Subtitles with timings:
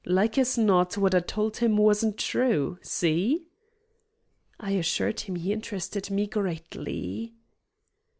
[0.03, 2.79] Like as not what I told him wasn't true.
[2.81, 3.45] See?"
[4.59, 7.35] I assured him he interested me greatly.